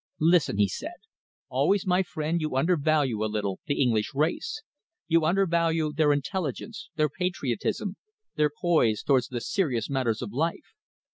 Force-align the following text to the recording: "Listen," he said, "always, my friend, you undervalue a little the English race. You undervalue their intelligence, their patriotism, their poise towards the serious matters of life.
"Listen," 0.19 0.57
he 0.57 0.67
said, 0.67 0.95
"always, 1.47 1.85
my 1.85 2.01
friend, 2.01 2.41
you 2.41 2.55
undervalue 2.57 3.23
a 3.23 3.29
little 3.31 3.59
the 3.67 3.79
English 3.79 4.15
race. 4.15 4.63
You 5.07 5.23
undervalue 5.25 5.93
their 5.93 6.11
intelligence, 6.11 6.89
their 6.95 7.07
patriotism, 7.07 7.97
their 8.35 8.49
poise 8.49 9.03
towards 9.03 9.27
the 9.27 9.39
serious 9.39 9.91
matters 9.91 10.23
of 10.23 10.31
life. 10.33 10.73